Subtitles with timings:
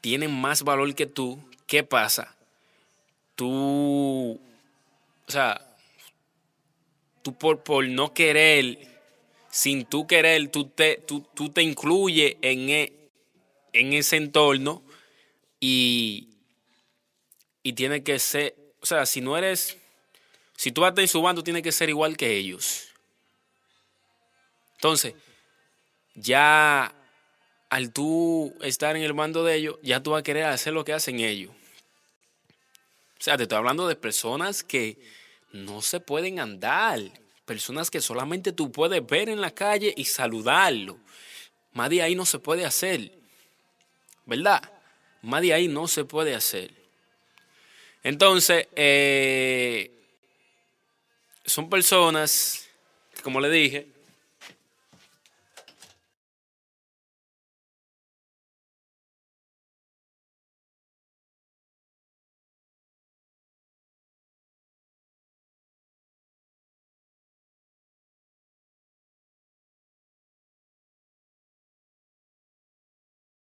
[0.00, 2.36] tienen más valor que tú, ¿qué pasa?
[3.34, 4.40] Tú,
[5.26, 5.60] o sea,
[7.22, 8.78] tú por, por no querer,
[9.50, 12.92] sin tú querer, tú te, tú, tú te incluyes en, e,
[13.72, 14.82] en ese entorno
[15.60, 16.28] y,
[17.62, 19.76] y tiene que ser, o sea, si no eres,
[20.56, 22.88] si tú vas en su bando, tiene que ser igual que ellos.
[24.74, 25.14] Entonces,
[26.14, 26.94] ya
[27.70, 30.84] al tú estar en el mando de ellos, ya tú vas a querer hacer lo
[30.84, 31.52] que hacen ellos.
[33.18, 34.96] O sea, te estoy hablando de personas que
[35.52, 37.00] no se pueden andar,
[37.44, 40.98] personas que solamente tú puedes ver en la calle y saludarlo.
[41.72, 43.12] Más de ahí no se puede hacer,
[44.24, 44.62] ¿verdad?
[45.22, 46.72] Más de ahí no se puede hacer.
[48.02, 49.90] Entonces, eh,
[51.44, 52.68] son personas,
[53.22, 53.88] como le dije,